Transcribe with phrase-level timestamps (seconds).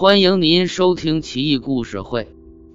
[0.00, 2.22] 欢迎您收听《奇异故事会·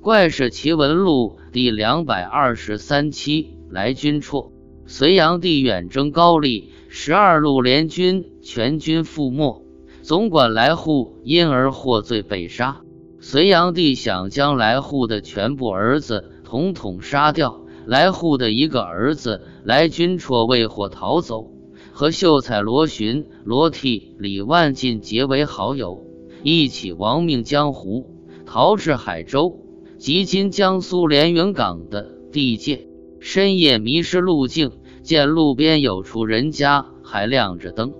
[0.00, 3.58] 怪事奇闻录》第两百二十三期。
[3.68, 4.50] 来军绰，
[4.86, 9.62] 隋炀帝远征高丽，十二路联军全军覆没，
[10.00, 12.80] 总管来护因而获罪被杀。
[13.20, 21.50] 隋炀帝想将来护的全部儿子统统杀掉，来护的一个儿子来军绰为祸逃走。
[21.92, 26.06] 和秀才罗询、罗替、李万进结为好友，
[26.42, 28.06] 一起亡命江湖，
[28.46, 29.60] 逃至海州
[29.98, 32.86] 即今江苏连云港的地界。
[33.20, 34.72] 深夜迷失路径，
[35.02, 37.92] 见路边有处人家还亮着灯，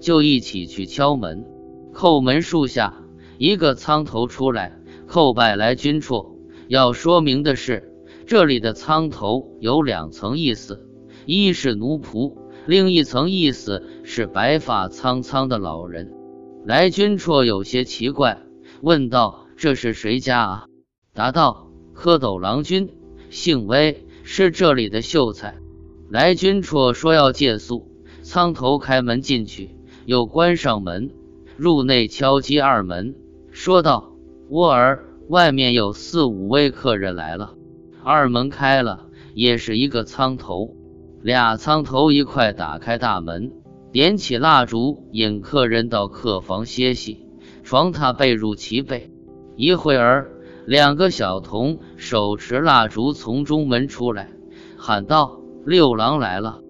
[0.00, 1.44] 就一起去敲门。
[1.92, 2.94] 叩门树下，
[3.38, 4.78] 一个苍头出来
[5.08, 6.38] 叩拜来君处。
[6.68, 7.92] 要说明的是，
[8.26, 10.86] 这里的苍头有两层意思，
[11.26, 12.34] 一是奴仆。
[12.66, 16.12] 另一层意思是白发苍苍的老人。
[16.68, 18.42] 来军绰有些奇怪，
[18.82, 20.66] 问道：“这是谁家啊？”
[21.16, 22.90] 答道：“蝌蚪郎君，
[23.30, 25.54] 姓威，是这里的秀才。”
[26.12, 31.10] 来军绰说要借宿，苍头开门进去，又关上门，
[31.56, 33.14] 入内敲击二门，
[33.50, 34.12] 说道
[34.50, 37.54] ：“窝儿，外面有四五位客人来了。”
[38.04, 40.76] 二门开了，也是一个苍头。
[41.22, 43.52] 俩苍头一块打开大门，
[43.90, 47.26] 点起蜡烛，引客人到客房歇息。
[47.64, 49.10] 床榻被褥齐备。
[49.56, 50.30] 一会儿，
[50.66, 54.30] 两个小童手持蜡烛从中门出来，
[54.76, 56.60] 喊道：“六郎来了。”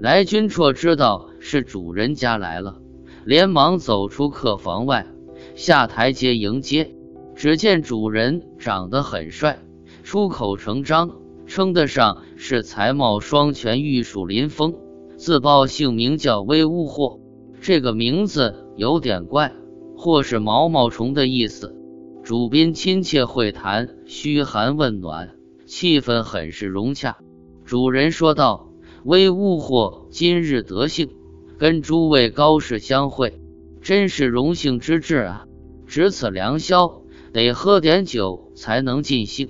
[0.00, 2.76] 来君绰知道是主人家来了，
[3.24, 5.06] 连忙走出客房外，
[5.54, 6.94] 下台阶迎接。
[7.34, 9.58] 只见主人长得很帅，
[10.02, 11.16] 出口成章。
[11.46, 14.74] 称得上是才貌双全、玉树临风。
[15.16, 17.20] 自报姓名叫威乌霍，
[17.60, 19.52] 这个名字有点怪，
[19.96, 21.74] 或是毛毛虫的意思。
[22.22, 25.30] 主宾亲切会谈，嘘寒问暖，
[25.64, 27.16] 气氛很是融洽。
[27.64, 28.68] 主人说道
[29.04, 31.08] ：“威乌霍今日得幸，
[31.56, 33.40] 跟诸位高士相会，
[33.80, 35.46] 真是荣幸之至啊！
[35.86, 37.02] 值此良宵，
[37.32, 39.48] 得喝点酒才能尽兴。”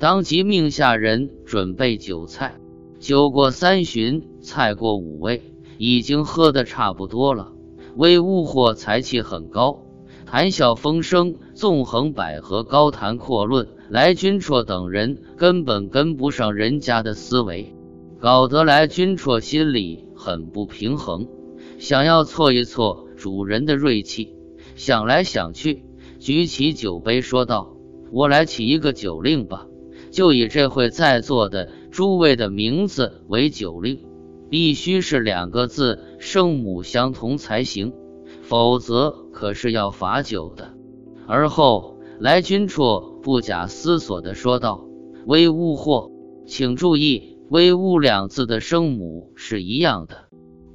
[0.00, 2.54] 当即命下人准备酒菜，
[3.02, 5.42] 酒过三巡，菜过五味，
[5.76, 7.50] 已经喝得差不多了。
[7.96, 9.82] 威乌霍才气很高，
[10.24, 13.66] 谈笑风生，纵横捭阖，高谈阔论。
[13.88, 17.74] 来君绰等人根本跟不上人家的思维，
[18.20, 21.26] 搞得来君绰心里很不平衡，
[21.80, 24.36] 想要挫一挫主人的锐气。
[24.76, 25.82] 想来想去，
[26.20, 27.74] 举起酒杯说道
[28.12, 29.66] ：“我来起一个酒令吧。”
[30.12, 34.00] 就以这会在座的诸位的名字为酒令，
[34.48, 37.92] 必须是两个字声母相同才行，
[38.40, 40.72] 否则可是要罚酒的。
[41.26, 44.86] 而后来君绰不假思索地说道
[45.26, 46.10] ：“威乌霍，
[46.46, 50.16] 请注意，威乌两字的声母是一样的。”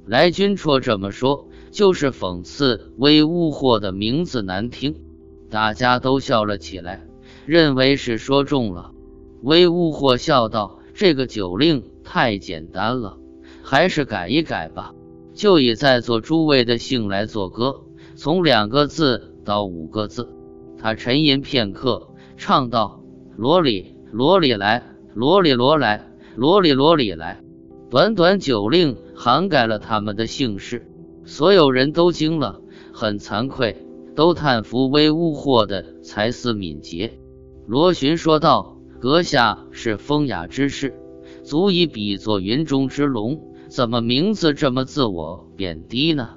[0.06, 4.94] 来君绰这么说，就是讽刺威乌霍的名字难听。
[5.50, 7.04] 大家都笑了起来，
[7.44, 8.92] 认为是说中了。
[9.42, 13.18] 威乌霍笑道：“这个酒令太简单了，
[13.62, 14.96] 还是改一改吧。
[15.32, 17.82] 就以在座诸位的姓来作歌，
[18.16, 20.28] 从两个字到五个字。”
[20.76, 23.00] 他沉吟片刻，唱道
[23.38, 24.82] ：“罗里罗里来，
[25.14, 26.04] 罗里罗来，
[26.34, 27.44] 罗里罗里来。”
[27.90, 30.90] 短短酒令涵盖了他们的姓氏，
[31.24, 32.60] 所有人都惊了，
[32.92, 33.86] 很惭愧，
[34.16, 37.20] 都叹服威乌霍的才思敏捷。
[37.68, 38.77] 罗询说道。
[39.00, 40.92] 阁下是风雅之士，
[41.44, 46.30] 足以比作云中之龙，怎么名字这么自我贬低呢？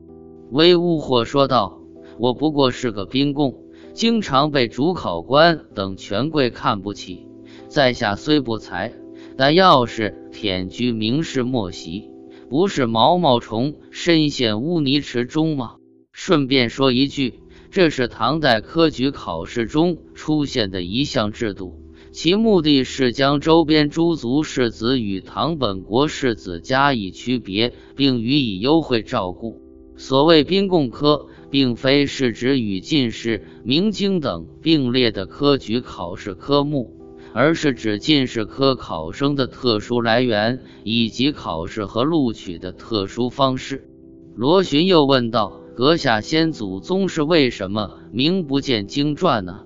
[0.51, 1.81] 威乌霍说道
[2.19, 3.63] ：“我不过是个兵贡，
[3.93, 7.25] 经常被主考官等权贵看不起。
[7.67, 8.93] 在下虽不才，
[9.37, 12.11] 但要是舔居名士莫席，
[12.47, 15.77] 不是毛毛虫深陷污泥池中吗？”
[16.13, 17.39] 顺便说一句，
[17.71, 21.80] 这是唐代科举考试中出现的一项制度。
[22.11, 29.61] 其目的是将周边诸族士子与唐本国士子加以区别，并予以优惠照顾。
[29.95, 36.91] 所谓宾贡科，并非是指与进士、明经等并列的科举考试科目，
[37.33, 43.87] 而是指进士科考生的特殊来源以及考试和录取的特殊方式。
[44.35, 49.61] 罗询又问道：“阁下先祖宗是为什么名不见经传呢？”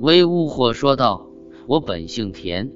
[0.00, 1.23] 威乌霍说道。
[1.66, 2.70] 我本姓田，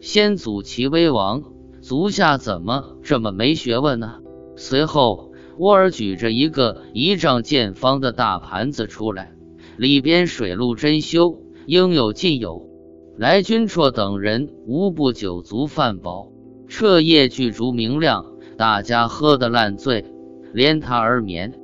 [0.00, 1.44] 先祖齐威王，
[1.80, 4.20] 足下怎么这么没学问呢？
[4.56, 9.32] 随后，沃尔举着一个一丈见方的大盘子出来，
[9.78, 12.68] 里边水陆珍馐，应有尽有。
[13.16, 16.30] 来君绰等人无不酒足饭饱，
[16.68, 18.26] 彻夜巨烛明亮，
[18.58, 20.04] 大家喝得烂醉，
[20.52, 21.58] 连榻而眠。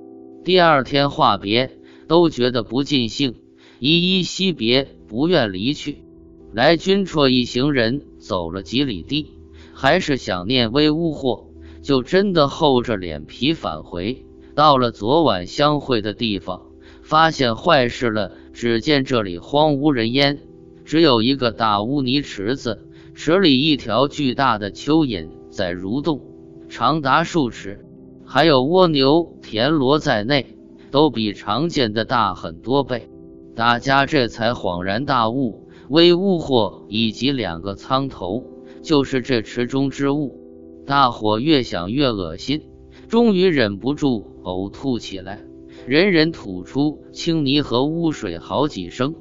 [0.45, 1.79] 第二天话别，
[2.09, 3.35] 都觉得不尽兴，
[3.81, 6.05] 依依惜别，不愿离去。
[6.53, 9.35] 来君绰一行人走了几里地，
[9.73, 11.47] 还是想念微乌货，
[11.81, 14.25] 就真的厚着脸皮返回。
[14.57, 16.63] 到了昨晚相会的地方，
[17.03, 18.33] 发现坏事了。
[18.53, 20.41] 只见这里荒无人烟。
[20.85, 26.21] 只有一个大污泥池子，池里一条巨大的蚯蚓在蠕动，
[26.69, 27.87] 长达数尺，
[28.27, 30.59] 还有蜗牛、田螺在内，
[30.91, 33.09] 都比常见的大很多倍。
[33.55, 35.60] 大家这才恍然大悟，
[35.91, 38.45] 微物货以及两个苍头
[38.81, 40.39] 就是这池中之物。
[40.87, 42.63] 大伙越想越恶心，
[43.09, 45.45] 终于忍不住呕吐起来，
[45.89, 49.17] 人人吐出清泥和污水好几声。